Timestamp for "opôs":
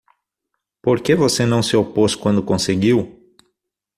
1.77-2.15